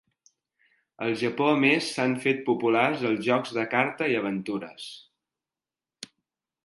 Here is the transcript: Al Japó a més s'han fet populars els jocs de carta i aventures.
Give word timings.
Al 1.07 1.11
Japó 1.23 1.49
a 1.49 1.59
més 1.65 1.89
s'han 1.97 2.15
fet 2.25 2.41
populars 2.49 3.05
els 3.11 3.21
jocs 3.29 3.53
de 3.59 3.67
carta 3.75 4.09
i 4.15 4.19
aventures. 4.23 4.89